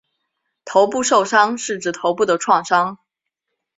[0.65, 2.97] 头部受伤是指头部的创伤。